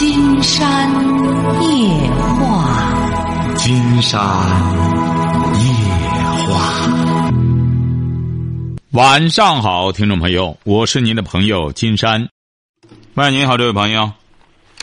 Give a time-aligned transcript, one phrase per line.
[0.00, 0.90] 金山
[1.60, 4.18] 夜话，金山
[5.52, 5.60] 夜
[6.48, 6.90] 话。
[8.92, 12.26] 晚上好，听众朋友，我是您的朋友金山。
[13.12, 14.10] 喂，你好，这位朋友。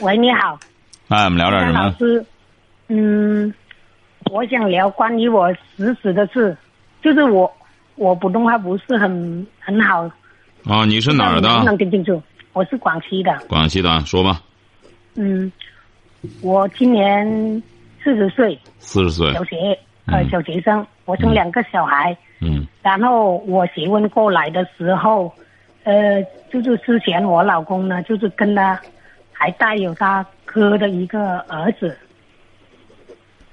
[0.03, 0.59] 喂，你好。
[1.07, 1.79] 哎，我们聊点什么？
[1.79, 2.23] 老师，
[2.89, 3.51] 嗯，
[4.31, 6.55] 我想聊关于我侄子的事，
[7.01, 7.51] 就是我
[7.95, 10.07] 我普通话不是很很好。
[10.65, 11.63] 哦，你是哪儿的？
[11.63, 12.21] 能听清楚？
[12.53, 13.35] 我是广西的。
[13.47, 14.43] 广西的，说吧。
[15.19, 15.51] 嗯，
[16.41, 17.25] 我今年
[18.03, 18.57] 四十岁。
[18.77, 19.33] 四十岁。
[19.33, 19.55] 小学
[20.05, 22.15] 呃小学生，我生两个小孩。
[22.39, 22.67] 嗯。
[22.83, 25.33] 然后我结婚过来的时候，
[25.83, 28.79] 呃，就是之前我老公呢，就是跟他
[29.33, 31.97] 还带有他哥的一个儿子。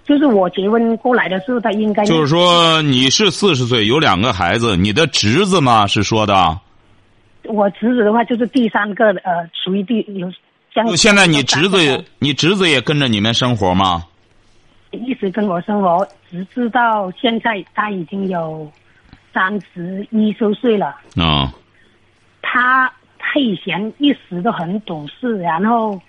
[0.04, 5.86] 就是我结婚过来的时候，他应该就是说你是四十岁，有两个孩子，你的侄子吗？
[5.86, 6.60] 是说的。
[7.44, 10.30] 我侄子的话就是第三个，呃，属于第有。
[10.96, 14.04] 现在你侄子，你侄子也跟着你们生活吗？
[14.90, 18.70] 一直跟我生活，直至到现在他已经有
[19.32, 20.96] 三十一周岁了。
[21.16, 21.52] 啊。
[22.42, 26.00] 他他以前一直都很懂事，然后，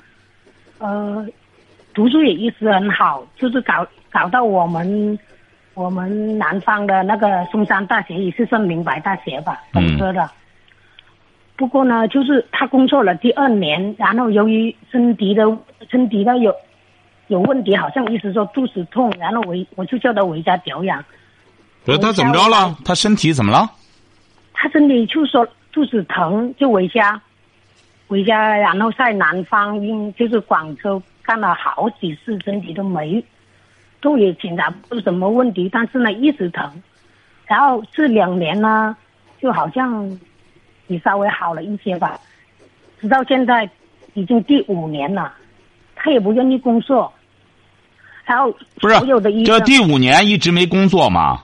[0.78, 1.26] 呃，
[1.94, 5.18] 读书也一直很好，就是搞搞到我们
[5.74, 10.30] 我们南方的那个嵩山大学也是算名牌大学吧，本科的。
[11.58, 15.44] 不过呢，就是他工作了第二年，然后由于身体的
[15.90, 16.54] 身体的有
[17.28, 21.02] 有问题，好像一直说肚子痛，然后我我就叫他回家调养。
[21.86, 22.76] 不是他怎么着了？
[22.84, 23.72] 他身体怎么了？
[24.54, 27.22] 他身体就说肚子疼，就回家，
[28.08, 33.24] 回家，然后在南方，因就是广州干了好几次，身体都没，
[34.02, 36.70] 都也检查不出什么问题，但是呢一直疼，
[37.46, 38.98] 然后这两年呢，
[39.42, 40.20] 就好像。
[40.88, 42.20] 也稍微好了一些吧，
[43.00, 43.70] 直到现在
[44.14, 45.34] 已经第五年了，
[45.96, 47.12] 他也不愿意工作，
[48.26, 48.96] 然后不是
[49.44, 51.42] 这第五年一直没工作吗？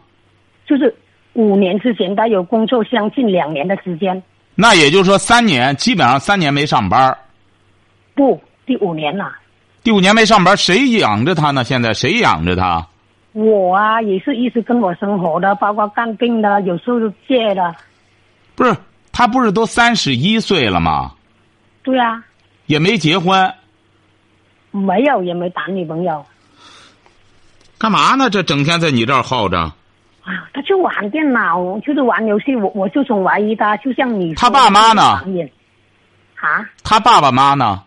[0.66, 0.94] 就是
[1.34, 4.22] 五年之前他有工作，将近两年的时间。
[4.56, 7.18] 那也就是说三年，基本上三年没上班。
[8.13, 9.31] 不，第五年了。
[9.84, 11.63] 第五年没上班，谁养着他呢？
[11.63, 12.85] 现在谁养着他？
[13.34, 17.74] 我啊，也是一直跟我生活的，包括看病的，有时候借的。
[18.56, 18.75] 不是。
[19.11, 21.11] 他不是都三十一岁了吗？
[21.83, 22.23] 对呀。
[22.67, 23.53] 也没结婚。
[24.72, 26.25] 没有，也没谈女朋友。
[27.77, 28.29] 干嘛呢？
[28.29, 29.57] 这整天在你这儿耗着。
[30.23, 32.55] 啊，他就玩电脑，就是玩游戏。
[32.55, 34.35] 我我就总怀疑他，就像你。
[34.35, 35.01] 他爸妈呢？
[36.35, 36.69] 啊。
[36.83, 37.83] 他爸爸妈呢？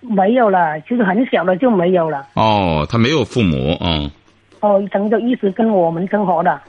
[0.00, 2.28] 没有了，就是很小的就没有了。
[2.34, 4.08] 哦，他没有父母，嗯。
[4.60, 6.60] 哦，等着一直跟我们生活的。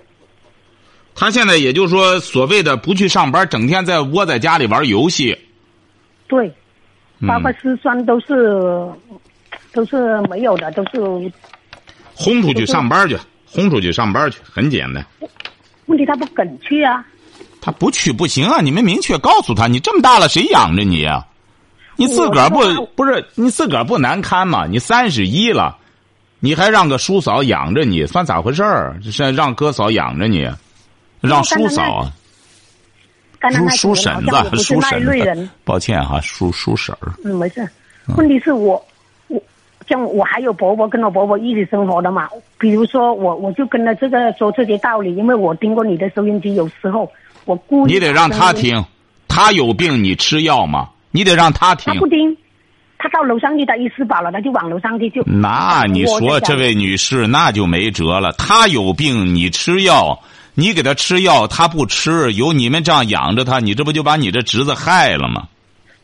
[1.19, 5.37] 他现在也就是说，所谓的不去上班，整天在窝在家里玩游戏。
[6.29, 6.49] 对，
[7.27, 8.89] 包括吃酸都是，
[9.73, 11.31] 都是没有的，都是。
[12.15, 15.05] 轰出去上班去，轰出去上班去，很简单。
[15.87, 17.05] 问题他不肯去啊。
[17.59, 18.61] 他不去不行啊！
[18.61, 21.25] 你们明确告诉他，你这么大了，谁养着你啊？
[21.97, 24.65] 你自个儿不不是你自个儿不难堪吗？
[24.65, 25.75] 你三十一了，
[26.39, 28.97] 你还让个叔嫂养着你，算咋回事儿？
[29.03, 30.49] 是让哥嫂养着你？
[31.21, 31.81] 让叔嫂
[33.41, 37.13] 啊，叔叔婶子，叔婶子，抱歉哈，叔叔婶儿。
[37.23, 37.67] 嗯，没事。
[38.17, 38.83] 问题是我，
[39.27, 39.41] 我
[39.87, 42.27] 像我还有伯伯跟我伯伯一起生活的嘛。
[42.57, 47.09] 比如说我，我就跟他这个说这些道理，因为我听过你的收音机，有时候
[47.45, 47.93] 我故意。
[47.93, 48.83] 你得让他听，
[49.27, 50.89] 他有病你吃药吗？
[51.11, 51.93] 你得让他听。
[51.93, 52.35] 他不听，
[52.97, 55.23] 他到楼上去，他一吃饱了，他就往楼上去就。
[55.23, 60.19] 那你说这位女士那就没辙了，他有病你吃药。
[60.59, 65.47] 你给他吃药，他不吃，有你们这样养着他，你这不就把你这侄子害了吗？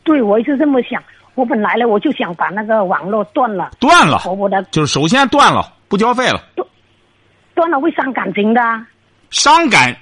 [0.02, 1.02] 对，我也是这么想。
[1.34, 3.70] 我本来呢，我就想把那个网络断了。
[3.78, 4.22] 断了。
[4.26, 6.40] 我的就是首先断了，不交费了。
[6.54, 6.66] 断，
[7.54, 8.60] 断了会伤感情的。
[9.28, 9.94] 伤感，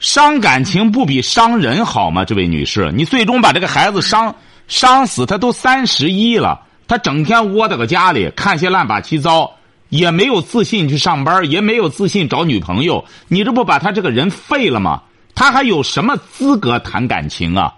[0.00, 2.24] 伤感情不比伤人好吗？
[2.24, 4.34] 这位女士，你最终把这个孩子伤
[4.66, 9.52] 伤死，他都三十一了，他整天窝在个家里看些乱八七糟。
[9.90, 13.04] 也没有自信去上班，也没有自信找女朋友。
[13.28, 15.02] 你这不把他这个人废了吗？
[15.34, 17.74] 他还有什么资格谈感情啊？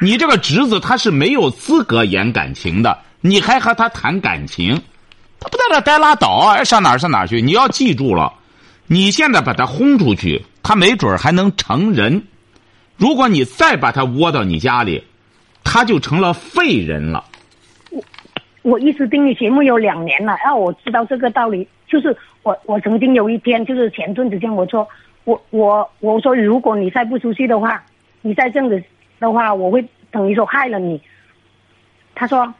[0.00, 4.80] 你这个侄子他是没有资格演感情的，你还和他谈感情？
[5.40, 6.64] 他不在这待拉倒啊！
[6.64, 7.40] 上哪儿上哪儿去？
[7.40, 8.32] 你要记住了，
[8.86, 12.26] 你现在把他轰出去，他没准还能成人。
[12.96, 15.04] 如果你再把他窝到你家里，
[15.62, 17.24] 他就成了废人了。
[18.64, 21.68] 我一直听你节目有两年了，然后我知道这个道理。
[21.86, 24.88] 就是我，我曾经有一天，就是前段时间，我说，
[25.24, 27.84] 我我我说，如果你再不出去的话，
[28.22, 28.82] 你再这样子
[29.20, 31.00] 的话，我会等于说害了你。
[32.14, 32.52] 他说，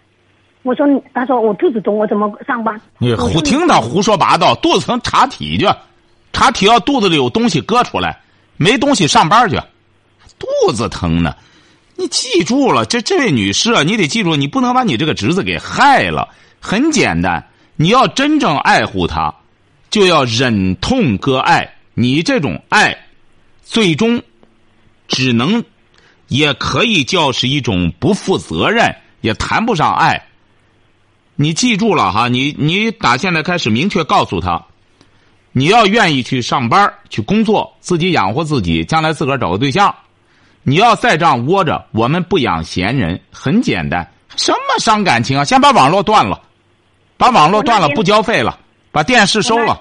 [0.62, 2.79] 我说，他说我肚子疼，我怎么上班？
[2.99, 5.67] 你胡听他胡说八道，肚子疼查体去，
[6.35, 8.21] 查体要肚子里有东西割出来，
[8.59, 9.56] 没东西上班去，
[10.39, 11.35] 肚子疼呢。
[11.96, 16.29] 你记住了，这这位女士啊，你得记住，你不能把你这个侄子给害了。
[16.61, 17.46] 很简单，
[17.76, 19.35] 你要真正爱护他，
[19.91, 21.75] 就要忍痛割爱。
[21.94, 23.06] 你这种爱，
[23.62, 24.20] 最终
[25.06, 25.62] 只能，
[26.26, 30.26] 也可以叫是一种不负责任，也谈不上爱。
[31.37, 34.64] 你记住了哈，你你打现在开始明确告诉他，
[35.52, 39.94] 你要愿意去上班去工作，自己养活自己，将来自个儿找个对象。
[40.67, 43.21] 你要再这样窝着，我们不养闲人。
[43.31, 45.45] 很简单，什么伤感情啊？
[45.45, 46.41] 先把网络断了，
[47.19, 48.59] 把网络断了，不交费了，
[48.91, 49.79] 把电视收了，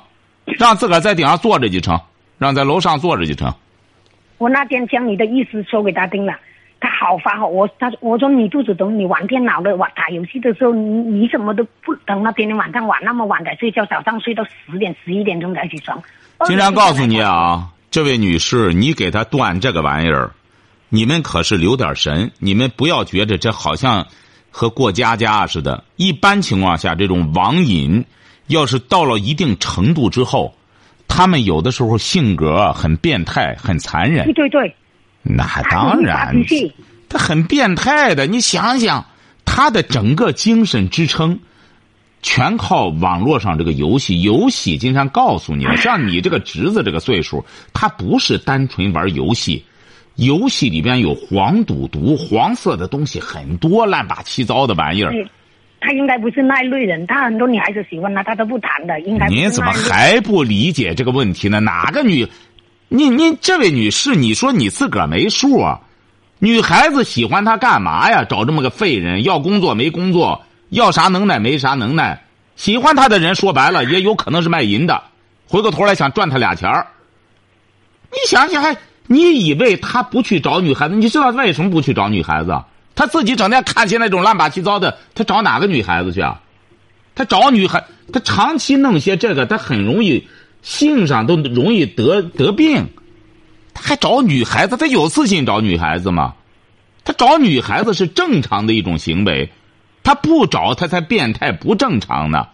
[0.60, 1.98] 让自个儿在顶上坐着就成，
[2.38, 3.54] 让在楼上坐着就成。
[4.38, 6.34] 我那天将你的意思说给他听了，
[6.82, 7.48] 他好发火。
[7.48, 16.04] 我他我说你肚子疼，你玩电脑的玩打游戏的时候，你你怎么都不等到天天晚上玩那么晚才睡觉，早上睡到十点十一点钟才起床。
[16.44, 20.32] 经常告诉你啊，这位女士，你给他断这个玩意儿。
[20.95, 24.06] 你们可是留点神，你们不要觉着这好像
[24.51, 25.84] 和过家家似的。
[25.95, 28.06] 一般情况下，这种网瘾
[28.45, 30.54] 要是到了一定程度之后，
[31.07, 34.25] 他们有的时候性格很变态、很残忍。
[34.25, 34.75] 对对对，
[35.24, 36.36] 那当然，
[37.10, 38.28] 他很变态的。
[38.28, 39.04] 你想想，
[39.46, 41.39] 他的整个精神支撑
[42.22, 44.22] 全靠网络上这个游戏。
[44.22, 47.44] 游戏经常告诉你了，像你这个侄子这个岁数，
[47.74, 49.66] 他不是单纯玩游戏。
[50.15, 55.12] 游戏里边有黄赌毒，黄色的东西很多，乱八七糟的玩意儿。
[55.80, 59.00] 他应该不是那类人，他很多女孩子喜欢他，他都不谈的。
[59.01, 61.60] 应该您怎么还不理解这个问题呢？
[61.60, 62.27] 哪个女？
[62.88, 65.81] 你你这位女士，你说你自个儿没数啊？
[66.39, 68.24] 女孩子喜欢他干嘛呀？
[68.24, 72.24] 找这么个废人，要工作没工作，要啥能耐没啥能耐。
[72.56, 75.04] 喜欢他的人说白了，也有可能是卖淫的，
[75.48, 76.88] 回过头来想赚他俩钱儿。
[78.12, 78.77] 你想想还。
[79.08, 80.96] 你以为他不去找女孩子？
[80.96, 82.64] 你知道为什么不去找女孩子？
[82.96, 86.40] 他自己整天看些那种乱七八糟的，他找哪个女孩子去啊？
[87.16, 90.28] 他找女孩，他长期弄些这个，他很容易
[90.62, 92.88] 性上都容易得得病。
[93.74, 94.78] 他还找女孩子？
[94.78, 96.36] 他有自信找女孩子吗？
[97.04, 99.52] 他找女孩子是正常的一种行为，
[100.04, 102.48] 他不找他才变态不正常呢。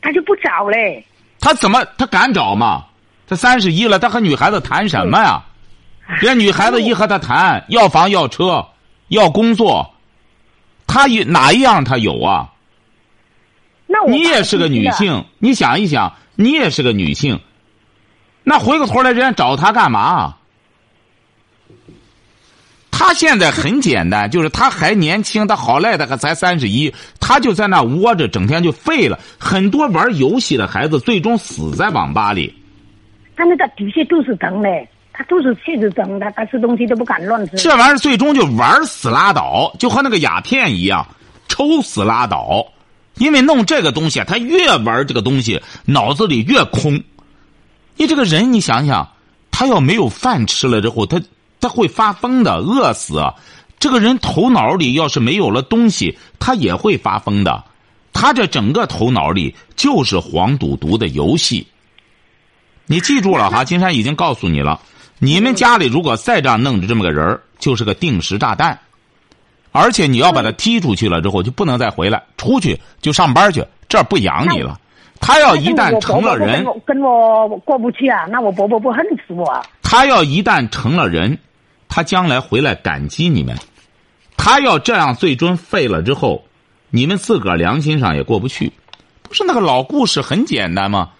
[0.00, 1.04] 他就不找嘞。
[1.40, 2.84] 他怎么他敢找吗？
[3.26, 5.44] 他三十一了，他和女孩子谈什么呀？
[6.20, 8.66] 这女孩子一和他谈要房要车
[9.08, 9.94] 要工作，
[10.86, 12.48] 他有哪一样他有啊？
[13.86, 17.40] 那你也是个女性，你想一想，你也是个女性，
[18.42, 20.36] 那回过头来人家找他干嘛？
[22.90, 29.18] 他现在很简单，就是他还年轻，他好赖的还才三十一，他就在那窝着，整天就废了。
[29.38, 32.52] 很多玩游戏的孩子最终死在网吧里。
[33.36, 34.88] 他那个的确肚子疼嘞。
[35.18, 37.56] 他都是气质疼，他他吃东西都不敢乱吃。
[37.56, 41.04] 这玩意儿最终就玩死拉倒，就和那个鸦片一样，
[41.48, 42.64] 抽死拉倒。
[43.16, 47.02] 因为弄这个东西，他越玩这个东西，脑子里越空。
[47.96, 49.08] 你这个人，你想想，
[49.50, 51.20] 他要没有饭吃了之后，他
[51.60, 53.20] 他会发疯的，饿死。
[53.80, 57.64] 这个人头脑里要是没有了东西，他也会发疯的。
[58.12, 61.66] 他这整个头脑里就是黄赌毒的游戏。
[62.86, 64.80] 你记住了哈，金山已经告诉你了。
[65.20, 68.78] 你们家里如果再这样弄着这么个人儿，就是个定时炸弹，
[69.72, 74.78] 而且你要把他踢出去了之后，就不能再回来，出去就上班去，这不养你了。
[75.20, 79.60] 他要一旦成了人，跟我过不去啊，那我伯伯不恨死我。
[79.82, 81.36] 他要一旦成了人，
[81.88, 83.58] 他将来回来感激你们。
[84.36, 86.44] 他要这样最终废了之后，
[86.90, 88.72] 你们自个儿良心上也过不去。
[89.22, 91.10] 不是那个老故事很简单吗？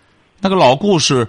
[0.41, 1.27] 那个老故事。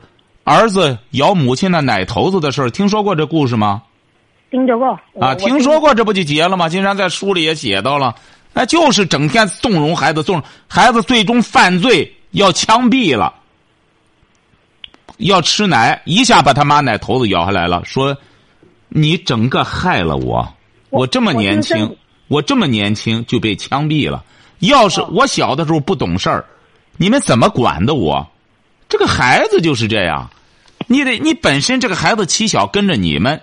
[0.50, 3.84] 儿子咬母亲的奶头子的事儿，听说过这故事吗？
[4.50, 6.68] 听说过啊，听说过，这不就结了吗？
[6.68, 8.16] 金山在书里也写到了，
[8.52, 13.32] 那，就是整天纵容孩子，纵孩子最终犯罪要枪毙了，
[15.18, 18.18] 要吃奶，一下把他妈奶头子咬下来了，说
[18.88, 20.52] 你整个害了我，
[20.90, 21.96] 我这么年轻，
[22.28, 24.24] 我这么年轻就被枪毙了。
[24.62, 26.44] 要是我小的时候不懂事儿，
[26.98, 28.28] 你们怎么管的我？
[28.90, 30.28] 这个孩子就是这样。
[30.92, 33.40] 你得，你本身这个孩子起小跟着你们，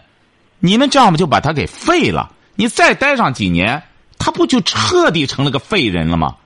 [0.59, 2.33] 你们这样不就把他给废了？
[2.57, 3.81] 你再待上几年，
[4.19, 6.37] 他不就彻底成了个废人了吗？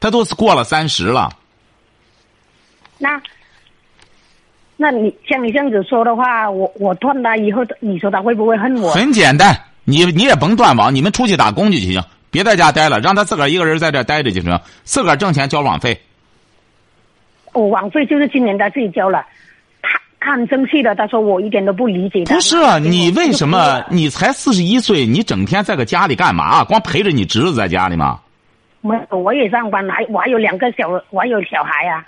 [0.00, 1.30] 他都是过了三十了。
[2.98, 3.20] 那，
[4.76, 8.92] 那你像你这样子说的话，我我断他以后，你说他会不会恨我？
[8.92, 15.98] 很简单，你你也甭断网，你们出去打工去就行，别在家待了，让他自个儿一个人在这待着就行，自个儿挣钱交网费。
[17.52, 19.26] 我网费就是今年他自己交了，
[20.20, 22.34] 他他很生气的，他说我一点都不理解他。
[22.34, 26.62] 不是啊，你为什么你才四十一岁，你整天在个家里干嘛？
[26.62, 28.20] 光陪着你侄子在家里吗？
[28.82, 32.06] 没有，我也上班，还我还有两个小，我还有小孩啊。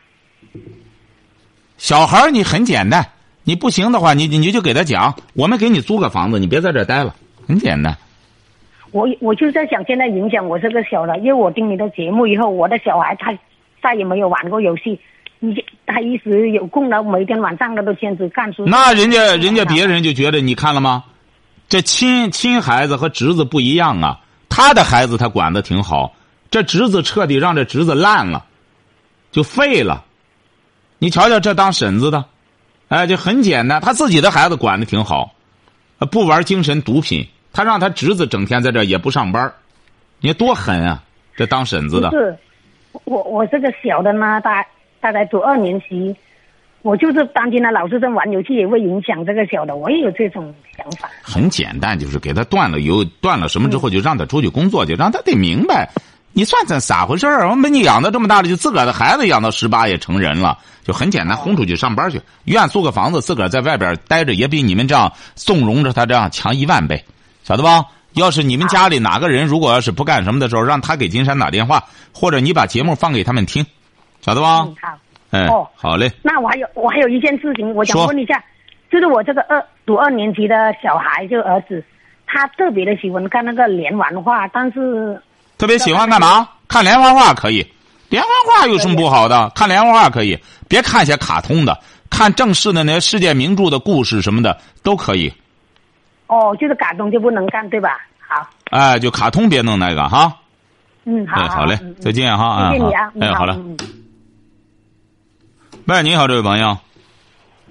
[1.78, 3.04] 小孩你很简单，
[3.45, 7.14] 你不行的话，你你你就给他讲，我们给你租个房子，你别在这儿待了，
[7.49, 7.97] 很简单。
[8.92, 13.37] 我我就在想，现在影响我这个小的，因为我听你的节目以后，我的小孩他
[13.83, 15.00] 再也没有玩过游戏，
[15.40, 18.65] 你他一直有空了，每天晚上他都坚持看书。
[18.67, 21.05] 那人家人家别人就觉得你看了吗？
[21.69, 26.15] 这亲亲孩子和侄子不一样啊，他的孩子他管的挺好，
[26.51, 28.45] 这侄子彻底让这侄子烂了，
[29.31, 30.05] 就废了。
[30.99, 32.25] 你瞧瞧这当婶子的，
[32.89, 35.35] 哎，就很简单，他自己的孩子管的挺好，
[36.11, 37.29] 不玩精神毒品。
[37.55, 39.53] 他让他侄子整天在这也不上班，
[40.21, 41.03] 你多狠啊！
[41.37, 42.11] 这当婶子的。
[42.11, 42.35] 是，
[43.05, 44.65] 我我这个小的呢，大
[45.03, 46.15] 大概读二年级，
[46.83, 49.75] 我就是担心他老是在玩游戏，也会影响这个小的。
[49.75, 51.11] 我也有这种想法。
[51.21, 55.91] 很简单，就是给他断了油，断了什么之后，就让他出去工作去，让他得明白，
[56.33, 57.51] 你算算咋回事儿？
[57.51, 67.05] 我把你养到这么大了，就自个儿的孩子养到十八也成人了，就很简单，轰出去上班去，愿租个房子，自个儿在外边待着，也比你们这样纵容着他这样强一万倍。
[67.43, 67.85] 晓得吧？
[68.15, 71.83] 要是你们家里哪个人如果要是不干什么的时候，让他给金山打电话，
[72.13, 73.65] 或者你把节目放给他们听，
[74.23, 74.64] 晓得吧？
[74.67, 74.99] 嗯，好。
[75.31, 76.11] 哎，哦，好嘞。
[76.23, 78.43] 那我还有我还有一件事情，我想问一下，
[78.91, 81.83] 就是我这个二读二年级的小孩，就儿子，
[82.26, 85.21] 他特别的喜欢看那个连环画，但是
[85.59, 86.49] 特别喜欢干嘛？
[86.69, 87.67] 看连环画可以，
[88.11, 89.50] 连环画有什么不好的？
[89.55, 90.38] 看连环画可以，
[90.69, 91.79] 别看些卡通的，
[92.11, 95.33] 看正式的那些世界名著的故事什么的都可以。
[96.26, 97.99] 哦，就是卡通就不能干，对吧？
[98.19, 98.47] 好。
[98.71, 100.31] 哎，就卡通别弄那个哈。
[101.05, 101.41] 嗯，好。
[101.41, 102.71] 哎，好嘞，再见哈。
[102.71, 103.11] 谢谢你啊。
[103.19, 103.59] 哎，好了。
[105.89, 106.77] 喂，你好，这位朋友。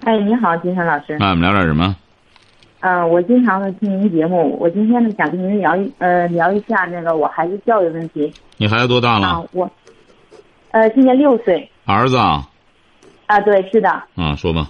[0.04, 1.16] 哎，你好，金山老师。
[1.18, 1.96] 那我们聊点什么？
[2.82, 8.34] 嗯，我经常的听您节目，我今天呢想跟您聊一呃聊一下那个我孩子教育问题。
[8.58, 9.28] 你孩子多大了？
[9.28, 9.72] 啊，我，
[10.72, 11.70] 呃，今年六岁。
[11.86, 12.46] 儿子啊。
[13.28, 13.90] 啊，对，是的。
[13.90, 14.70] 啊，说吧。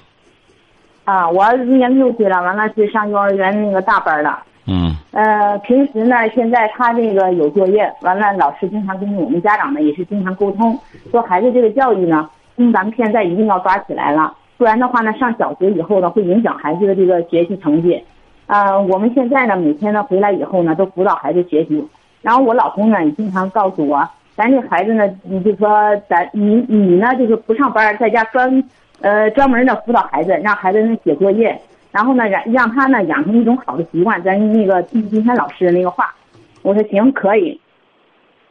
[1.06, 4.44] 啊，我儿子今年六岁了，完了是上幼儿园那个大班了。
[4.68, 4.96] 嗯。
[5.14, 10.80] 呃，平时呢，现在他这个有作业，完了老师经常跟我们家长呢也是经常沟通，
[11.10, 12.30] 说孩子这个教育呢，
[12.74, 18.04] 咱们现在一定要抓起来了，不然的话呢，上小学以后呢会影响孩子的这个学习成绩。
[18.48, 21.88] 啊，我们现在呢每天呢回来以后呢都辅导孩子学习，
[22.22, 28.62] 然后我老公呢也经常告诉我，咱这孩子呢，你就说咱你你呢就是不上班，在家专。
[29.04, 31.60] 呃，专门的辅导孩子，让孩子能写作业，
[31.92, 34.22] 然后呢，让让他呢养成一种好的习惯。
[34.22, 36.14] 咱那个听今天老师的那个话，
[36.62, 37.60] 我说行可以。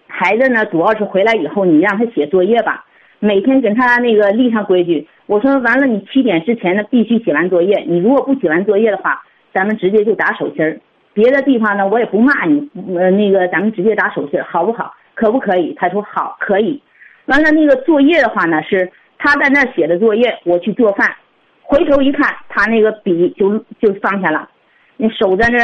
[0.08, 2.84] 孩子呢，主要是回来以后，你让他写作业吧，
[3.20, 5.06] 每天给他那个立上规矩。
[5.26, 9.22] 我说完了，你七点之前呢必须写完作业，你如果不写完作业的话，
[9.54, 10.80] 咱们直接就打手心儿。
[11.14, 14.92] 别的地方呢，我也不骂你，呃，那个咱们直接打手心儿，好不好？
[15.14, 15.72] 可不可以？
[15.74, 16.82] 他说好，可以。
[17.26, 18.90] 完了，那个作业的话呢是。
[19.22, 21.14] 他在那写的作业，我去做饭，
[21.60, 24.48] 回头一看，他那个笔就就放下了，
[24.96, 25.58] 那手在那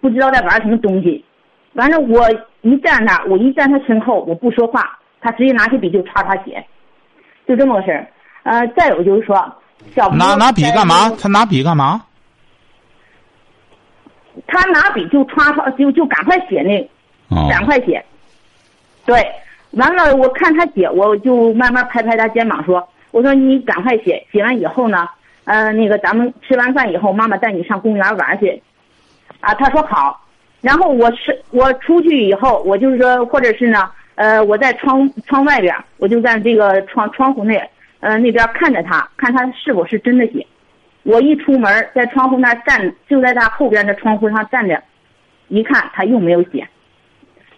[0.00, 1.24] 不知道在玩什么东西。
[1.74, 2.28] 完了，我
[2.62, 6.62] 一站那，我一站他身后，我不说话，他直接拿起笔就歘歘写，
[7.46, 8.06] 就这么个事儿。
[8.42, 9.36] 呃，再有就是说，
[9.94, 11.08] 小拿拿笔干嘛？
[11.18, 12.04] 他拿笔干嘛？
[14.46, 18.04] 他拿笔就歘歘就就赶快写那，赶快写，
[19.06, 19.24] 对。
[19.72, 25.08] 完了，我看他写，我就慢慢拍拍他肩膀说：“我说你赶快写，写完以后呢，
[25.44, 28.62] 呃，那个咱们吃完饭以后，妈妈带你上公园玩去。”
[29.40, 30.20] 啊，他说好。
[30.60, 37.56] 然后我是我出去以后，我就是说，或者是呢，呃，我在窗窗外边，我就在这个窗窗户内，
[38.00, 40.46] 呃，那边看着他，看他是否是真的写。
[41.04, 44.82] 我一出门，在窗户那站，就在他后边的窗户上站着，
[45.48, 46.68] 一看他又没有写。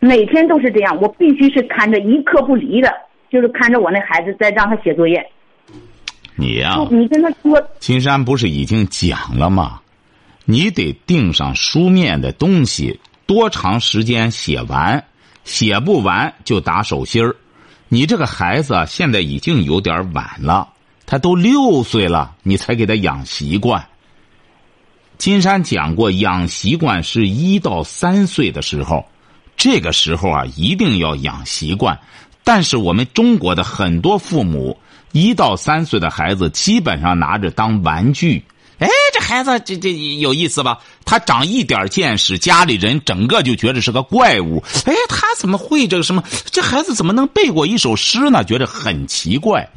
[0.01, 2.93] 每天都是这样，我必须是看着一刻不离的，
[3.31, 5.27] 就是看着我那孩子在让他写作业。
[6.37, 9.81] 你呀，你跟他说，金山不是已经讲了吗？
[10.47, 15.05] 你得定上书面的东西，多长时间写完，
[15.45, 17.37] 写不完就打手心儿。
[17.89, 20.69] 你这个孩子现在已经有点晚了，
[21.07, 23.87] 他都六岁了，你才给他养习惯。
[25.17, 29.07] 金山讲过，养习惯是一到三岁的时候。
[29.57, 31.97] 这个时候啊，一定要养习惯。
[32.43, 34.77] 但是我们中国的很多父母，
[35.13, 38.45] 一到三岁的孩子基本上拿着当玩具，
[38.79, 40.81] 哎，这孩子这这有意思吧？
[41.05, 44.63] 他长一点见识，家里人整个就觉得是个怪物。
[44.85, 46.23] 哎，他怎么会这个什么？
[46.47, 48.43] 这孩子怎么能背过一首诗呢？
[48.43, 49.69] 觉得很奇怪。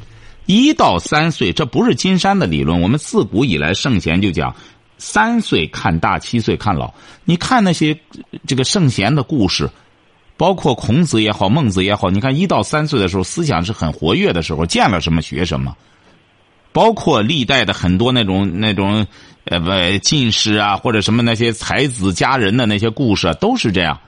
[0.47, 2.81] 一到三岁，这不是金山的理论。
[2.81, 4.55] 我们自古以来圣贤就讲，
[4.97, 6.91] 三岁看大，七岁看老。
[7.25, 7.99] 你看那些
[8.47, 9.69] 这个圣贤的故事，
[10.37, 15.75] 包括孔子也好，孟子也好，你看一到三岁的时候，思想是很活跃的时候，见了什么学什么。
[16.77, 19.07] 包括历代的很多那种那种
[19.45, 23.99] 呃不进士啊，或者什么那些才子佳人的那些故事，都是这样。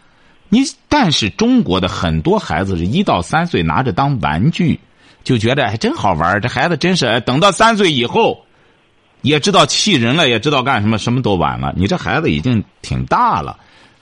[0.50, 4.80] 你但是中国的很多孩子是一到三岁拿着当玩具。
[5.24, 8.46] 就觉得哎真好玩这孩子真是等到三岁以后，
[9.24, 11.74] 也知道气人了，也知道干什么，什么都晚了。
[11.76, 13.58] 你这孩子已经挺大了，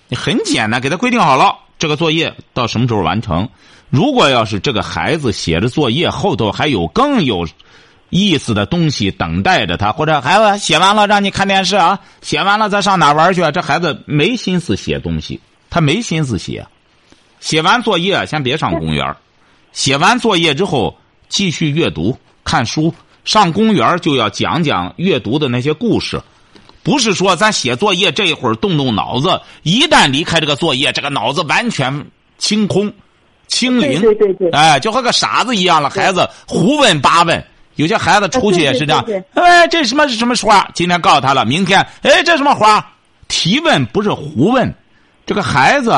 [0.10, 3.48] 你很简单，给他规定好了这个作业到什么时候完成。
[3.90, 7.48] 如果要是这个孩子写着作业后头还有更有
[8.10, 13.42] 意思的东西等待着他，或者孩子写完了让你看电视啊，写完了再上哪玩去？
[13.42, 16.66] 啊这孩子没心思写东西，他没心思写。
[17.40, 19.16] 写完作业先别上公园
[19.72, 20.98] 写完作业之后。
[21.30, 22.96] 继续阅读、看书，
[23.26, 26.22] 上公园就要讲讲阅读的那些故事，
[26.84, 32.06] 不是说咱写作业这一会儿动动脑子，一旦离开这个作业，这个脑子完全
[32.38, 32.94] 清空、
[33.48, 35.90] 清零，对对对，哎，就和个傻子一样了。
[35.90, 37.46] 孩子胡问八问，
[37.78, 39.04] 有些孩子出去也是这样，
[39.34, 40.70] 哎，这什么是什么花？
[40.74, 42.86] 今天告诉他了，明天，哎，这什么花？
[43.30, 44.74] 提问不是胡问，
[45.26, 45.94] 这个孩子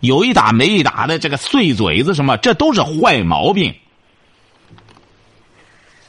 [0.00, 3.74] 有一打没一打的，这个碎嘴子什么，这都是坏毛病。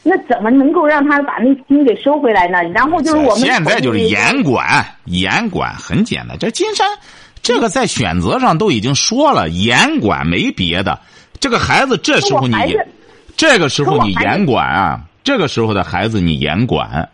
[0.02, 2.64] 那怎么能够让他把那心给收回来呢？
[2.74, 6.38] 然后就是我们现在就是严管，严管很简单。
[6.40, 6.88] 这金山，
[7.44, 10.98] 这个在选择上都已经说了，严管没别的。
[11.40, 12.56] 这个孩子这时候你，
[13.36, 17.10] 这个时候你严管啊，这个时候的孩子你严管，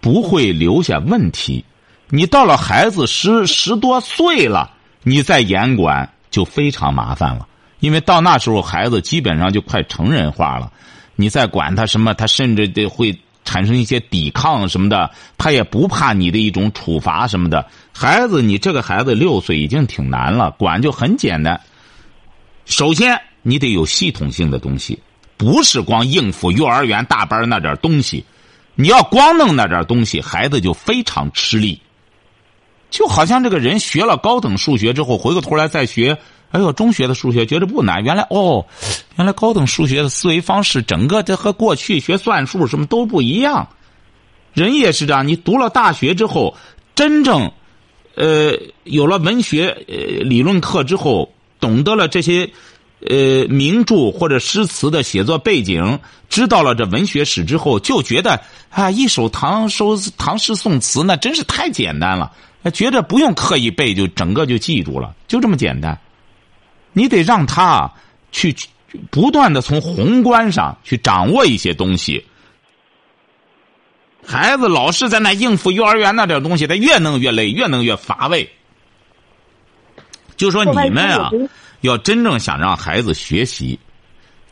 [0.00, 1.64] 不会留下问题。
[2.08, 7.46] 你到了孩子十十多岁了，你再严管就非常麻烦了，
[7.80, 10.72] 因为到那时候孩子基本上就快成人化了。
[11.16, 17.66] 你再管他什么，他甚至得会产生一些抵抗什么的，他也不怕你的一种处罚什么的。
[17.92, 21.60] 孩子，你这个孩子六岁已经挺难了，管就很简单。
[22.64, 24.98] 首先，你得有系统性的东西，
[25.40, 28.22] 不是光应付幼儿园大班那点东西。
[28.74, 31.80] 你要光弄那点东西，孩子就非常吃力。
[32.90, 36.18] 就好像这个人学了高等数学之后，回过头来再学。
[36.50, 38.04] 哎呦，中学的数学觉得不难。
[38.04, 38.66] 原来哦，
[39.16, 43.66] 原来高等数学的思维方式，整个这和过去学算术什么都不一样。
[44.52, 46.54] 人也是这样，你读了大学之后，
[46.94, 47.50] 真正，
[48.14, 48.52] 呃，
[48.84, 52.50] 有了文学呃理论课之后，懂得了这些，
[53.08, 62.30] 呃，名著或者诗词的写作背景，知道了这文学史之后，就觉得啊，一首唐收唐诗宋词那真是太简单了，
[62.74, 65.98] 觉得不用刻意背就整个就记住了，就这么简单。
[66.92, 67.90] 你得让他
[68.32, 68.54] 去
[69.10, 72.26] 不断的从宏观上去掌握一些东西。
[74.26, 78.50] 孩子老是在那应付幼儿园那点东西，他越弄越累，越弄越乏味。
[80.36, 81.30] 就说你们啊，
[81.80, 83.78] 要真正想让孩子学习，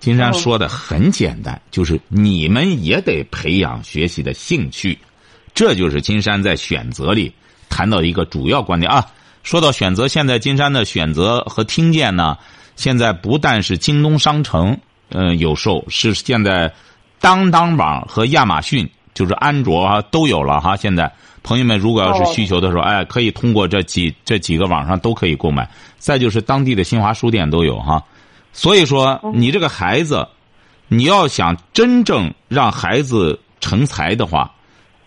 [0.00, 4.98] 金山说的很简单，就是你们也得培养学习的兴趣。
[5.54, 7.32] 这就是金山在选择里
[7.68, 9.04] 谈到一个主要观点啊。
[9.42, 12.36] 说到选择，现在金山的选择和听见呢，
[12.76, 16.72] 现在不但是京东商城嗯有售，是现在
[17.18, 20.76] 当当网和亚马逊，就是安卓啊都有了哈。
[20.76, 21.10] 现在
[21.42, 25.68] 朋友们如果要是需求的时候，哎，可以通过这几这几个网上都可以购买。
[25.98, 28.02] 再就是当地的新华书店都有哈。
[28.52, 30.26] 所以说，你这个孩子，
[30.88, 34.52] 你要想真正让孩子成才的话，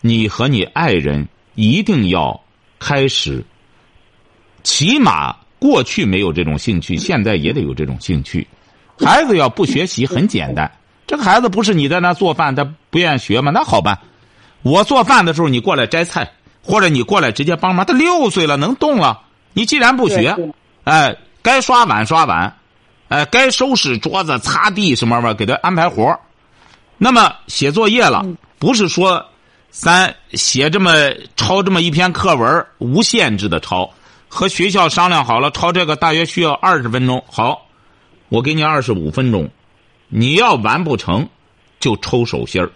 [0.00, 2.40] 你和你爱人一定要
[2.78, 3.44] 开始。
[4.62, 8.46] 起码过去没有这种兴趣，现在也得有这种兴趣。
[8.98, 10.70] 孩子要不学习很简单，
[11.12, 13.50] 这个孩子不是你在那做饭，他不愿意学吗？
[13.52, 13.98] 那好办，
[14.62, 16.32] 我做饭的时候你过来摘菜，
[16.64, 17.84] 或者你过来直接帮忙。
[17.84, 19.20] 他六岁了，能动了。
[19.52, 20.34] 你既然不学，
[20.84, 22.56] 哎，该刷碗刷碗，
[23.08, 26.18] 哎，该收拾桌子擦地什么玩意儿，给他安排活
[26.96, 28.24] 那么写作业了，
[28.58, 29.22] 不是说
[29.68, 30.94] 咱写这么
[31.36, 33.90] 抄这么一篇课文无限制的抄。
[34.28, 37.22] 和学校商量好了，抄这个大约需要二十分钟。
[37.30, 37.66] 好，
[38.30, 39.50] 我给你二十五分钟，
[40.14, 41.26] 你要完不成，
[41.80, 42.70] 就抽手心儿，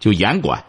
[0.00, 0.62] 就严管，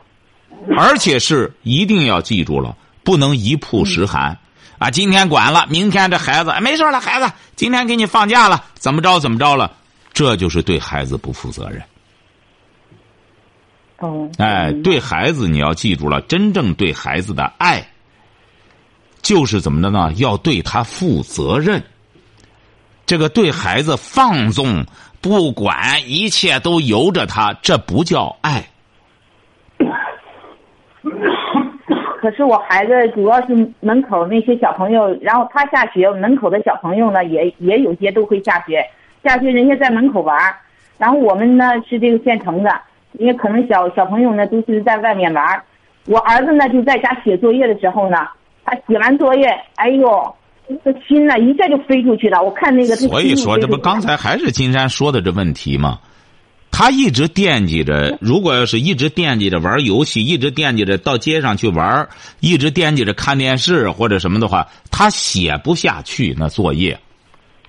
[0.77, 4.37] 而且是一定要记住了，不能一曝十寒
[4.77, 4.91] 啊！
[4.91, 9.75] 今天管了，明天这孩子没事了，孩子今天给你放假了，怎么着怎么着了，
[10.13, 11.81] 这就是对孩子不负责任。
[13.97, 14.29] 哦。
[14.37, 17.83] 哎，对孩子你要记住了，真正对孩子的爱，
[19.23, 20.13] 就是怎么着呢？
[20.17, 21.83] 要对他负责任。
[23.05, 24.85] 这个对孩子放纵，
[25.23, 25.73] 不管
[26.05, 28.61] 一切都由着他，这不叫爱。
[32.19, 38.85] 可是我孩子主要是门口那些小朋友，然后他下学，门口的小朋友呢也也有些都会下学，
[39.23, 40.37] 下学人家在门口玩，
[40.97, 42.69] 然后我们呢是这个县城的，
[43.13, 45.63] 因为可能小小朋友呢都是在外面玩，
[46.07, 48.27] 我儿子呢就在家写作业的时候呢，
[48.65, 50.35] 他写完作业，哎呦，
[50.83, 55.99] 这心呢一下就飞出去了，我看那个所以说，这不刚才还是金山说的这问题吗？
[56.71, 66.99] 他一直惦记着，如果要是一直惦记着玩游戏，一直惦记着到街上去玩，一直惦记着看电视或者什么的话，他写不下去那作业，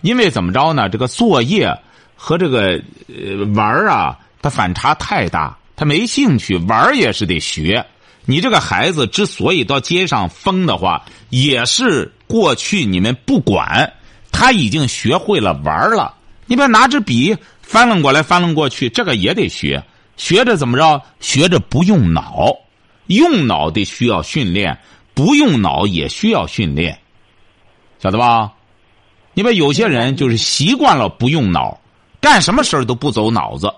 [0.01, 0.89] 因为怎么着呢？
[0.89, 1.77] 这个作业
[2.15, 7.85] 和这个呃玩啊，它反差太大，他没兴趣，玩也是得学。
[8.27, 13.92] 你这个孩子之所以到街上疯的话，也是过去你们不管，
[14.33, 16.12] 他已经学会了玩了。
[16.47, 19.81] 你别拿支笔翻楞过来翻楞过去，这个也得学。
[20.16, 21.01] 学着怎么着？
[21.20, 22.53] 学着不用脑，
[23.07, 24.77] 用脑得需要训练，
[25.14, 26.99] 不用脑也需要训练，
[28.01, 28.53] 晓得吧？
[29.35, 31.79] 你别有些人就是习惯了不用脑，
[32.20, 33.73] 干什么事儿都不走脑子，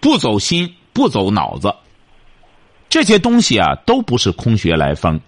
[0.00, 1.72] 不走心，不走脑子。
[2.88, 5.20] 这些东西啊，都不是空穴来风，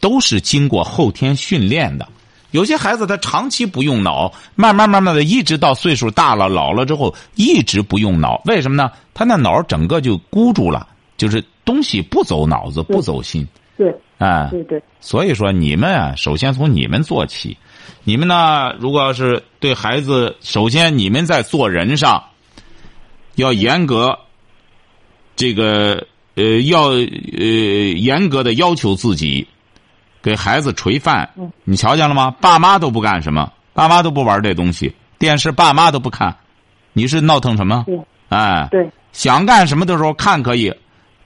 [0.00, 2.08] 都是经过后天训练的。
[2.50, 8.42] 有些孩子他长期不用脑，慢慢慢慢的，一直到岁数大了、老了之后，一直不用脑。
[8.46, 8.90] 为什么呢？
[9.14, 13.46] 他那脑整个就箍住了，就是东西不走脑子，不走心。
[13.76, 17.56] 对哎，对对，所以说你们啊，首先从你们做起。
[18.02, 22.22] 你们呢，如果要是对孩子，首先你们在做人上
[23.36, 24.18] 要严格，
[25.36, 26.98] 这个呃要呃
[27.96, 29.46] 严格的要求自己，
[30.22, 31.28] 给孩子捶饭。
[31.64, 32.34] 你瞧见了吗？
[32.40, 36.36] 爸妈都不干什么，爸妈都不玩这东西，电视爸妈都不看，
[36.92, 37.84] 你是闹腾什么？
[37.86, 40.74] 对哎，对想干什么的时候看可以，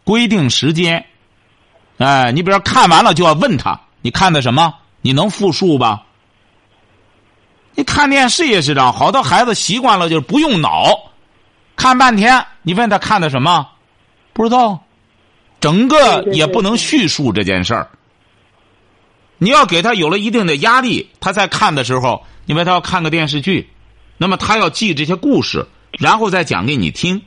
[0.04, 1.04] 规定时间。
[1.98, 4.74] 哎，你比如说看完了就要问他，你看的什么？
[5.02, 6.02] 你能复述吧？
[7.74, 11.10] 你看电视也是这样，好多孩子习惯了就是不用脑，
[11.76, 13.68] 看半天，你问他看的什么，
[14.32, 14.82] 不知道，
[15.60, 17.88] 整个也不能叙述这件事儿。
[19.44, 23.68] 你要给他有了一定的压力，他在看的时候，你问他要看个电视剧，
[24.16, 25.66] 那么他要记这些故事，
[25.98, 27.20] 然后再讲给你听。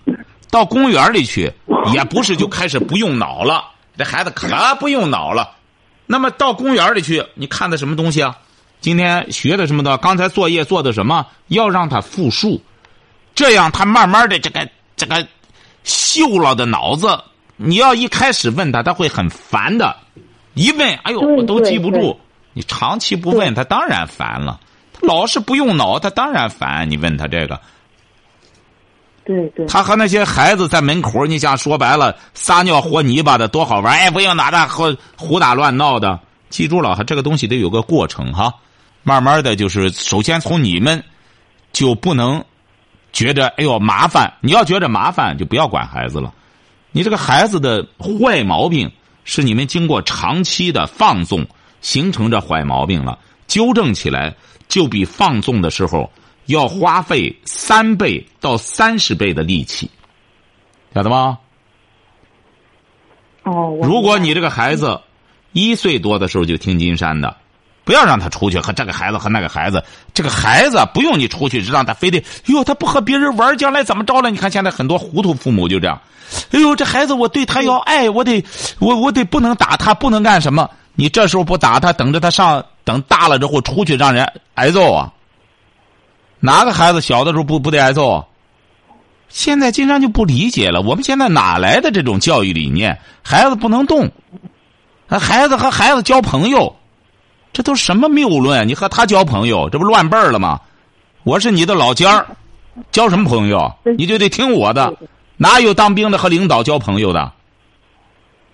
[0.49, 1.53] 到公园里去，
[1.93, 4.47] 也不是就开始不用脑了，这孩子可
[4.80, 5.51] 不用脑了。
[6.08, 8.36] 那么到公园里去，你看的什么东西啊？
[8.82, 9.95] 今天学的什么的？
[9.99, 11.23] 刚才作业做的什么？
[11.49, 12.60] 要让他复述，
[13.36, 15.23] 这样他慢慢的这个这个
[15.86, 17.15] 锈了的脑子，
[17.58, 19.95] 你要一开始问他，他会很烦的。
[20.58, 22.20] 一问，哎呦，我都记不住。
[22.54, 24.60] 你长期不问他，当然烦了。
[24.91, 26.89] 他老是不用脑，他当然烦。
[26.89, 27.62] 你问他这个，
[29.24, 33.96] 对对，他和那些孩子在门口，你想说白了，撒尿和泥巴的多好玩！
[34.00, 36.20] 哎，不用拿着和胡打乱闹的。
[36.50, 38.52] 记住了，哈，这个东西得有个过程哈。
[39.04, 41.04] 慢慢的就是，首先从你们
[41.72, 42.43] 就不能
[43.13, 44.34] 觉着哎呦麻烦。
[44.41, 46.34] 你要觉着麻烦，就不要管孩子了。
[46.91, 48.91] 你这个孩子的坏毛病
[49.28, 51.46] 是你们经过长期的放纵
[51.82, 54.34] 形成这坏毛病了，纠正起来
[54.70, 56.10] 就比放纵的时候
[56.46, 59.92] 要花费三倍到三十倍的力气，
[60.96, 61.40] 晓得吗？
[63.44, 65.02] 哦，如果你这个孩子
[65.52, 67.36] 一岁多的时候就听金山的，
[67.88, 69.82] 不要让他出去和这个孩子和那个孩子。
[70.13, 74.30] 这个孩子不用你出去，让他非得哟，他不和别人玩，将来怎么着了？
[74.30, 75.97] 你看现在很多糊涂父母就这样，
[76.52, 78.43] 哎呦，这孩子我对他要爱，我得
[78.80, 80.69] 我我得不能打他，不能干什么？
[80.95, 85.13] 你这时候不打他，等着他上等大了之后出去让人挨揍啊？
[86.41, 88.26] 哪个孩子小的时候不不得挨揍啊？
[89.30, 93.00] 现在经常就不理解了，我们现在哪来的这种教育理念？
[93.23, 94.12] 孩子不能动，
[95.08, 96.76] 孩子和孩子交朋友，
[97.58, 98.67] 这都什么谬论？
[98.67, 100.62] 你和他交朋友，这不乱辈儿了吗？
[101.24, 102.28] 我是你的老家儿，
[102.91, 103.74] 交什么朋友？
[103.98, 104.93] 你就得听我的，
[105.38, 107.32] 哪有当兵的和领导交朋友的？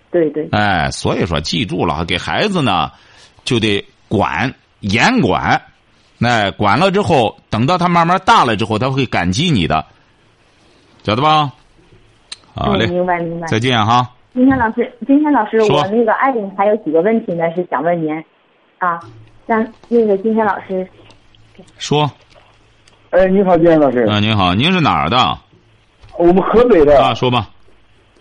[0.09, 2.89] 对对哎，所以说记住了，给孩子呢，
[3.43, 5.61] 就得管严管，
[6.17, 9.85] 那管了之后，等到他慢慢大了之后，他会感激你的，
[11.03, 11.51] 晓得吧？
[12.55, 13.47] 好嘞嗯，明白明白。
[13.47, 14.09] 再见哈。
[14.33, 18.09] 今天老师，今天老师，我那个爱人还有几个问题呢，是想问您，
[18.83, 18.99] 啊，
[19.45, 20.85] 让那个金山老师，
[21.77, 22.11] 说，
[23.11, 23.99] 哎，你好，金山老师。
[24.01, 25.17] 啊，您好，您是哪儿的？
[26.17, 27.01] 我们河北的。
[27.01, 27.47] 啊，说吧。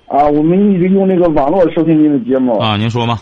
[0.07, 3.19] 啊，我们一直用那个网络收听您的节目啊，您说吗？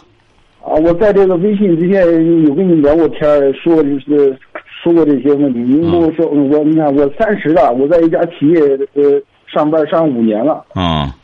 [0.62, 2.04] 啊，我在这个微信之前
[2.44, 4.38] 有跟你聊过天儿，说就是
[4.82, 5.60] 说过这些问题。
[5.60, 8.60] 您跟我说，我你看我三十了，我在一家企业
[8.92, 10.62] 呃上班上五年了。
[10.74, 11.16] 啊，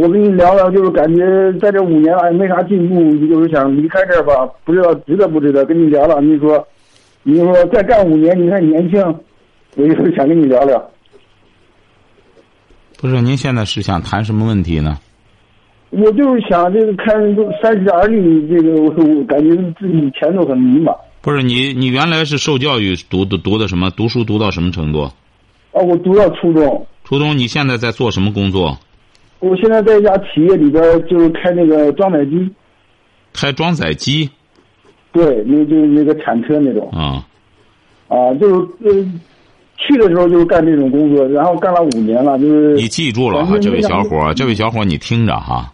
[0.00, 5.62] 我跟你聊聊，就是感觉在这五年来没啥进步，就是想离开这儿吧，不知道值得不值得。
[5.66, 6.66] 跟你聊聊，你说，
[7.22, 8.98] 你说再干五年，你看年轻，
[9.76, 10.82] 我就是想跟你聊聊。
[12.98, 14.98] 不是，您现在是想谈什么问题呢？
[15.90, 17.14] 我就是想这个看
[17.62, 18.90] 三十而立，这个我
[19.24, 20.96] 感觉自己前途很迷茫。
[21.20, 23.90] 不是你，你原来是受教育读的读的什么？
[23.90, 25.02] 读书读到什么程度？
[25.02, 26.86] 啊，我读到初中。
[27.04, 28.78] 初中，你现在在做什么工作？
[29.40, 32.50] 我现在在一家企业里边，就是开那个装载机。
[33.32, 34.30] 开装载机。
[35.12, 36.88] 对，那就是那个铲车那种。
[36.92, 37.26] 啊。
[38.08, 39.12] 啊，就是呃，
[39.76, 42.74] 去的时候就是干这种工作，然后干了五年了，就是。
[42.74, 45.72] 你记住了哈，这位小伙，这位小伙，你听着哈。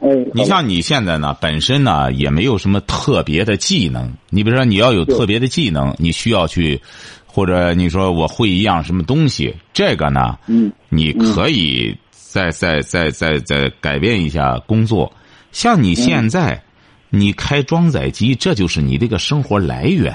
[0.00, 4.12] 哎，你像你现在呢，本身呢也没有什么特别的技能。
[4.30, 6.80] 你比如说，你要有特别的技能，你需要去，
[7.26, 11.96] 或者你说我会一样什么东西，这个呢，嗯，你可以
[12.32, 15.12] 再再再再再改变一下工作。
[15.52, 16.62] 像你现在，
[17.10, 20.14] 你开装载机，这就是你这个生活来源。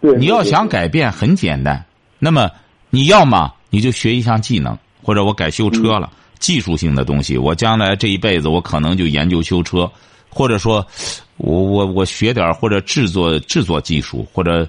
[0.00, 1.84] 对，你要想改变很简单，
[2.18, 2.50] 那么
[2.90, 6.10] 你要么你就学一项技能，或者我改修车了。
[6.40, 9.88] 技术性的东西，我将来这一辈子我可能就研究修车，
[10.28, 10.84] 或者说，
[11.36, 14.68] 我我我学点或者制作制作技术，或者，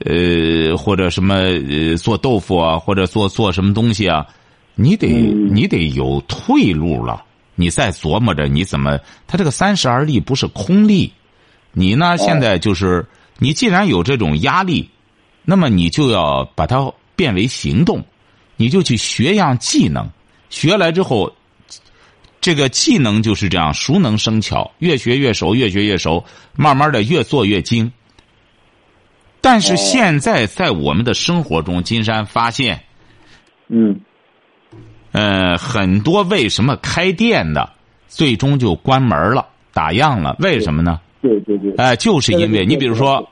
[0.00, 4.26] 呃或者什么呃做豆腐啊，或者做做什么东西啊，
[4.76, 11.12] 你得你得有退路了，你再琢磨着你怎么，他这个三十而立不是空立，
[11.72, 13.04] 你呢现在就是
[13.38, 14.88] 你既然有这种压力，
[15.44, 18.04] 那么你就要把它变为行动，
[18.56, 20.08] 你就去学样技能。
[20.50, 21.34] 学来之后，
[22.40, 27.90] 这个技能就是这样，熟能生巧，越学越熟，越学越熟，慢慢的越做越精。
[29.40, 32.84] 但是现在在我们的生活中，金山发现，
[33.68, 34.00] 嗯，
[35.16, 37.68] 呃，很多为什么开店的
[38.06, 40.36] 最终就关门了、打烊了？
[40.40, 41.00] 为什么呢？
[41.22, 41.72] 对对对。
[41.78, 43.26] 哎，就是因为你比如说，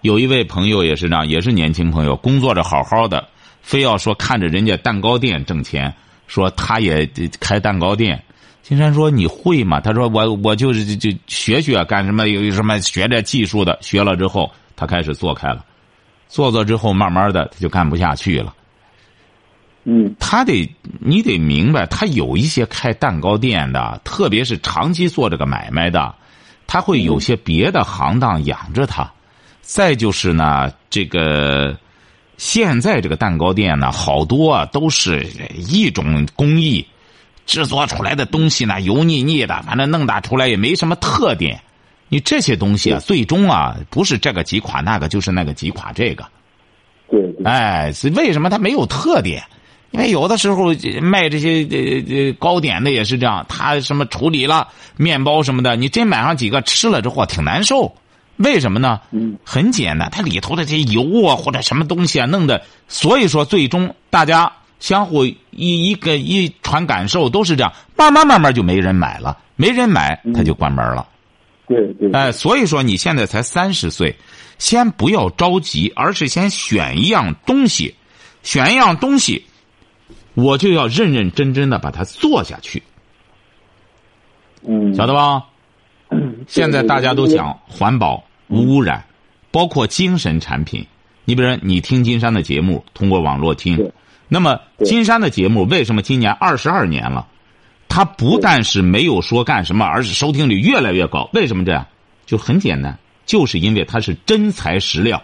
[0.00, 3.24] 有一位朋友也是这样，也是年轻朋友，工作着好好的，
[3.62, 5.94] 非要说看着人家蛋糕店挣钱。
[6.28, 7.06] 说他也
[7.40, 8.22] 开蛋糕店，
[8.62, 9.78] 金山说你会吗？
[9.80, 15.62] 他说我我就是就学学干什么有什么学这技术的，学了之后他开始做开了，
[16.28, 18.54] 做做之后慢慢的他就干不下去了。
[19.84, 26.14] 嗯，他得你得明白，他有一些开蛋糕店的，特别是长期做这个买卖的，
[26.66, 29.10] 他会有些别的行当养着他。
[29.60, 31.76] 再就是呢，这个。
[32.38, 36.84] 现在这个蛋糕店呢，好多啊都是一种工艺
[37.46, 41.60] 制作出来的东西呢，油腻腻的，反正弄打出来也没什么特点。
[42.08, 46.26] 你这些东西啊，最终啊不是这个挤垮那个，就是那个挤垮这个。
[47.08, 47.32] 对。
[47.44, 49.44] 哎，为什么它没有特点？
[49.92, 57.94] 因为有的时候卖这些呃呃糕点的也是这样，他什么处理了面包什么的，你真买上几个吃了之后挺难受。
[58.36, 58.98] 为什么呢？
[59.10, 64.50] 嗯，很简单，它里头的这些油啊或者什么东西啊弄的，所以说最终大家
[64.80, 71.06] 相互一一个一传感受都是这样，慢慢慢慢就没人买了，没人买他就关门了。
[71.68, 72.10] 对对。
[72.12, 74.16] 哎，所以说你现在才三十岁，
[74.58, 77.94] 先不要着急，而是先选一样东西，
[78.42, 79.44] 选一样东西，
[80.34, 82.82] 我就要认认真真的把它做下去。
[84.66, 85.44] 嗯，晓得吧？
[86.46, 89.04] 现在大家都讲环保、无污染，
[89.50, 90.86] 包括精神产品。
[91.24, 93.90] 你比如说，你听金山的节目，通过网络听，
[94.28, 97.26] 那么金山的节目为什么今年二十二年了？
[97.88, 101.28] 它不但是没有说干什么，而是收听率越来越高。
[101.32, 101.86] 为什么这样？
[102.24, 105.22] 就很简单，就是因为它是真材实料，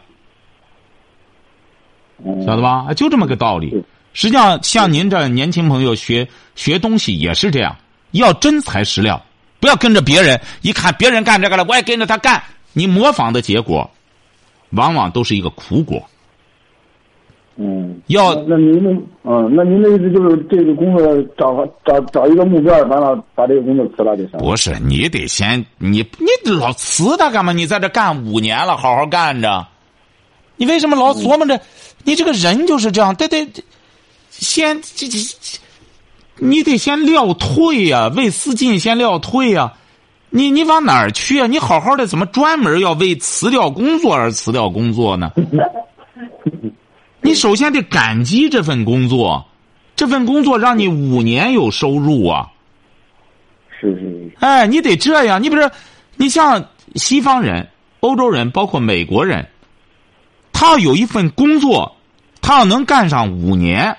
[2.45, 2.93] 晓得吧？
[2.95, 3.85] 就这么个道理。
[4.19, 6.27] 实际上，像您这年轻朋友学
[6.57, 7.77] 学东西也是这样，
[8.11, 9.23] 要真材实料。
[9.61, 12.43] 不要跟着别人，一看别人干这个了，我也跟着他干。
[12.73, 13.89] 你模仿的结果，
[14.71, 16.03] 往往都是一个苦果。
[17.55, 18.91] 嗯，要那您的
[19.23, 24.41] 嗯，那您的意思就是这个工作找找找一个目标，完了把这个工作辞了就行。
[24.41, 27.53] 不是，你得先你你老辞他干嘛？
[27.53, 29.65] 你在这干五年了，好好干着。
[30.57, 31.61] 你为什么老琢磨着？
[32.03, 33.47] 你这个人就是这样，得得
[34.39, 35.19] 先这这。
[36.37, 39.75] 你得先撂退呀，为思进先撂退呀。
[40.31, 41.47] 你你往哪儿去啊？
[41.47, 45.33] 你好好的，怎么专门要为辞掉工作而辞掉工作呢？
[47.21, 49.45] 你首先得感激这份工作，
[49.97, 52.49] 这份工作让你五年有收入啊。
[53.81, 55.43] 是是是，哎，你得这样。
[55.43, 55.71] 你比如说，
[56.17, 57.69] 你像西方人、
[58.01, 59.49] 欧洲人，包括美国人，
[60.53, 61.97] 他要有一份工作，
[62.41, 63.97] 他要能干上五年，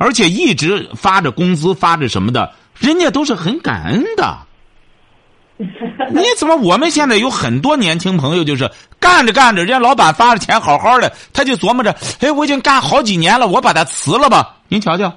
[0.00, 4.38] 而且一直发着工资、发着什么的，人家都是很感恩的。
[5.60, 6.56] 你怎么？
[6.56, 14.56] 我们现在有很多年轻朋友，就是干着干着，人家老板发着钱好好的，他就琢磨着：哎，我已经干好几年了，我把他辞了吧？
[14.68, 15.14] 您瞧瞧，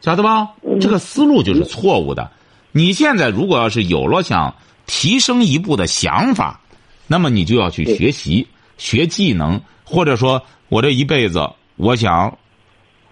[0.00, 0.50] 晓得吧？
[0.80, 2.30] 这个思路就是错误的。
[2.70, 4.54] 你现在如果要是有了想
[4.86, 6.60] 提升一步的想法，
[7.08, 8.46] 那么你就要去学习、
[8.78, 12.38] 学技能，或者说，我这一辈子，我想，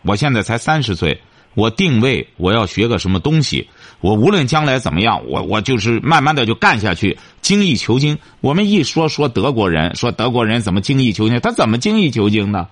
[0.04, 1.20] 我现在才三十岁，
[1.54, 3.68] 我定位我要学个什么东西。
[4.00, 8.18] 我无论将来怎么样，我我就是慢慢的就干下去，精益求精。
[8.40, 12.68] 我们一说说德国人，说德国人怎么精益求精，他怎么精益求精呢？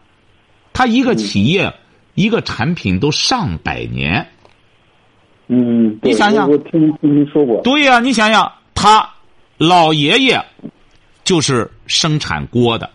[0.74, 1.72] 他一个企业、
[2.14, 4.26] 一个产品都上百年。
[5.48, 9.08] 嗯，你想想我我听听您说过，对呀、你想想，他
[9.58, 10.42] 老爷爷
[11.24, 12.90] 就是生产锅的，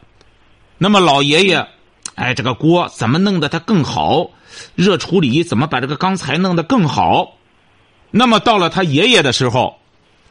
[0.78, 1.68] 那么老爷爷，
[2.18, 4.30] 哎，这个锅怎么弄得它更好？
[4.74, 7.36] 热处理怎么把这个钢材弄得更好？
[8.10, 9.78] 那么到了他爷爷的时候，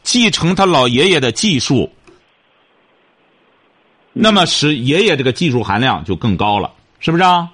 [0.03, 1.93] 继承他老爷爷的技术，
[4.13, 7.49] 那么使爷爷这个技术含量就更高了，是不是啊？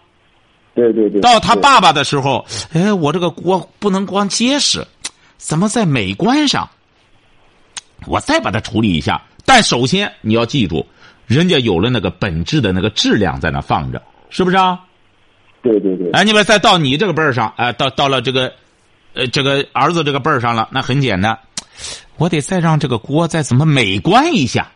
[0.74, 1.20] 对对对。
[1.20, 4.86] 对到他爸爸的时候，哎，我这个锅不能光结实，
[5.36, 6.70] 怎么在美观上，
[8.06, 9.20] 我再把它处理一下。
[9.44, 10.86] 但首先你要记住，
[11.26, 14.00] 人家有了那个本质的那个质量在那放着，
[14.32, 14.80] 是不是啊？
[15.62, 18.52] 对对对，哎，你们再到你这个辈儿上，哎，到到了这个，
[19.14, 21.38] 呃，这个儿子这个辈儿上了，那很简单，
[22.16, 24.72] 我得再让这个锅再怎么美观一下。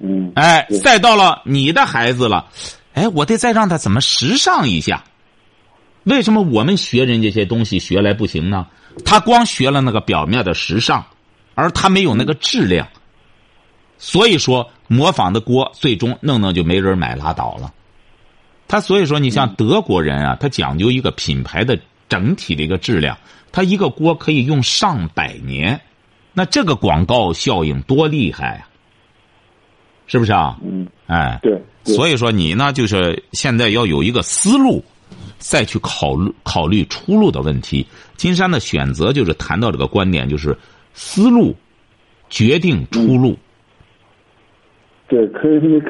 [0.00, 2.46] 嗯，哎，再到了你的孩子了，
[2.92, 5.02] 哎，我得再让他怎么时尚一下。
[6.04, 8.66] 为什么我们学人这些东西学来不行呢？
[9.04, 11.06] 他光学了那个表面的时尚，
[11.54, 12.86] 而他没有那个质量。
[13.96, 17.72] 所以说，模仿的锅最终弄弄就没人买拉倒了。
[18.68, 21.76] 他所以说，你像德国人啊，他讲究一个品牌的
[22.06, 23.16] 整体的一个质量，
[23.50, 25.80] 他一个锅可以用上百年，
[26.34, 28.68] 那这个广告效应多厉害啊、
[30.06, 30.58] 是不是啊？
[30.62, 34.84] 嗯，哎，对，对所以说你呢，就是现在要有一个思路，
[35.38, 37.86] 再去考虑考虑出路的问题。
[38.16, 40.56] 金山的选择就是谈到这个观点，就是
[40.92, 41.56] 思路
[42.28, 43.38] 决定出路。
[45.08, 45.40] 对，可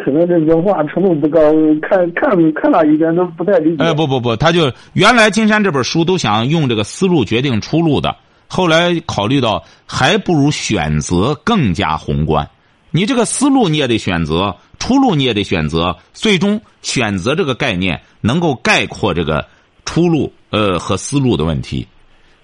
[0.04, 1.40] 可能这文化程度不高，
[1.82, 3.82] 看看看了一点都不太理解。
[3.82, 8.14] 哎，不不不，他就原来金山这本书都想用这个思路决定出路的，
[8.46, 12.48] 后来考虑到还不如选择更加宏观。
[12.92, 19.44] 你这个思路你也得选择，出路你也得选择，最终选择这个概念能够概括这个
[19.84, 21.88] 出路呃和思路的问题。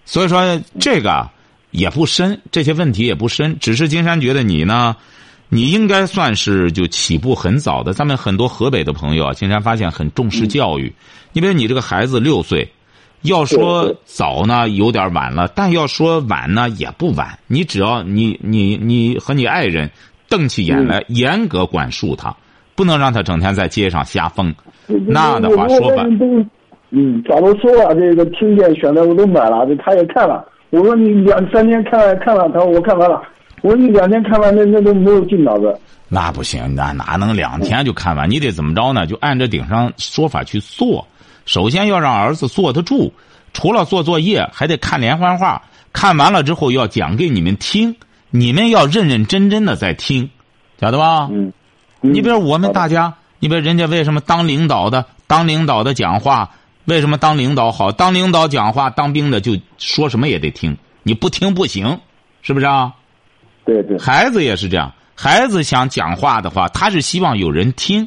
[0.04, 1.30] 所以说这个
[1.70, 4.96] 也不深，这些问题也不深，只是金山觉得你呢。
[5.48, 7.92] 你应该算是就起步很早的。
[7.92, 10.92] 咱们很多河北的朋友啊，金山发现很重视教育。
[11.32, 12.68] 你比如你这个孩子六岁，
[13.22, 17.38] 要说早呢有点晚了，但要说晚呢也不晚。
[17.46, 19.90] 你只要你你你和你爱人
[20.28, 22.34] 瞪起眼来，严格管束他，
[22.74, 24.54] 不能让他整天在街上瞎疯。
[25.06, 26.04] 那的话说吧，
[26.90, 30.44] 嗯，早都说了，这个听见选择我都买了，这他也看了。
[30.70, 33.22] 我说你两三天看看了，他说我看完了。
[33.64, 35.74] 我说你两天看完，那那都没有进脑子。
[36.06, 38.28] 那不行，那哪能两天就看完？
[38.28, 39.06] 你得怎么着呢？
[39.06, 41.06] 就按着顶上说法去做。
[41.46, 43.10] 首先要让儿子坐得住，
[43.54, 45.62] 除了做作业，还得看连环画。
[45.94, 47.96] 看完了之后要讲给你们听，
[48.28, 50.28] 你们要认认真真的在听，
[50.78, 51.30] 晓得吧？
[51.32, 51.50] 嗯，
[52.02, 56.50] 你比如我们大家，你比如人家为什么当领导的，当领导的讲话，
[56.84, 57.90] 为什么当领导好？
[57.90, 61.98] 当领导讲话，当兵的就说什么也得听，你不听不行，
[62.42, 62.92] 是不是啊？
[63.64, 68.06] 对对，孩子也是这样，孩子想讲话的话，他是希望有人听。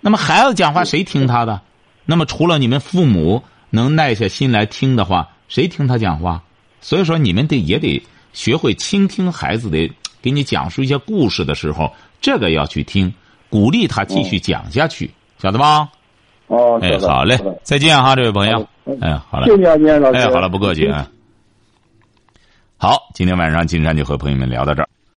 [0.00, 1.60] 那么孩子讲话谁听他的？
[2.04, 6.42] 那么除了你们父母能耐下心来听的话，谁听他讲话？
[6.80, 8.02] 所以说你们得也得
[8.32, 11.90] 学会倾听孩子的给你讲述一些故事的时候，
[12.20, 13.12] 这个要去听，
[13.48, 15.88] 鼓励他继续讲下去，晓得吧？
[16.46, 18.68] 哦，哎，好嘞，再见哈，这位朋友
[19.00, 19.56] 哎，好嘞谢。
[19.56, 20.10] 谢你啊。
[20.12, 21.08] 哎，好了，不客气啊。
[22.84, 24.88] 好，今天晚上金山就和朋友们聊到这儿。